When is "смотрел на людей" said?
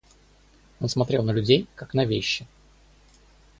0.89-1.67